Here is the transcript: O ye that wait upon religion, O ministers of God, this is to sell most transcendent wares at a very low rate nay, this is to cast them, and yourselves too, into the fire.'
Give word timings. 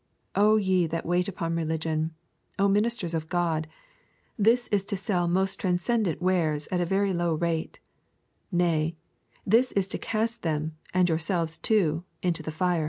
O 0.33 0.55
ye 0.55 0.87
that 0.87 1.05
wait 1.05 1.27
upon 1.27 1.55
religion, 1.55 2.15
O 2.57 2.67
ministers 2.67 3.13
of 3.13 3.29
God, 3.29 3.67
this 4.35 4.67
is 4.69 4.83
to 4.85 4.97
sell 4.97 5.27
most 5.27 5.57
transcendent 5.59 6.19
wares 6.23 6.67
at 6.71 6.81
a 6.81 6.87
very 6.87 7.13
low 7.13 7.35
rate 7.35 7.79
nay, 8.51 8.95
this 9.45 9.71
is 9.73 9.87
to 9.89 9.99
cast 9.99 10.41
them, 10.41 10.75
and 10.91 11.07
yourselves 11.07 11.59
too, 11.59 12.03
into 12.23 12.41
the 12.41 12.49
fire.' 12.49 12.79